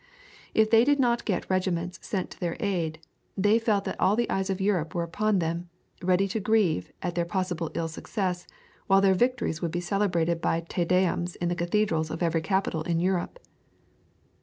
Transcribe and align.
If 0.55 0.71
they 0.71 0.83
did 0.83 0.99
not 0.99 1.25
get 1.25 1.47
regiments 1.47 1.99
sent 2.01 2.31
to 2.31 2.39
their 2.39 2.57
aid, 2.59 2.97
they 3.37 3.59
felt 3.59 3.83
that 3.83 3.99
the 3.99 4.33
eyes 4.33 4.49
of 4.49 4.57
all 4.59 4.65
Europe 4.65 4.95
were 4.95 5.03
upon 5.03 5.37
them, 5.37 5.69
ready 6.01 6.27
to 6.29 6.39
grieve 6.39 6.91
at 7.03 7.13
their 7.13 7.23
possible 7.23 7.69
ill 7.75 7.87
success, 7.87 8.47
while 8.87 8.99
their 9.01 9.13
victories 9.13 9.61
would 9.61 9.69
be 9.69 9.79
celebrated 9.79 10.41
by 10.41 10.61
Te 10.61 10.85
deums 10.85 11.35
in 11.35 11.49
the 11.49 11.55
cathedrals 11.55 12.09
of 12.09 12.23
every 12.23 12.41
capital 12.41 12.81
in 12.81 12.99
Europe. 12.99 13.37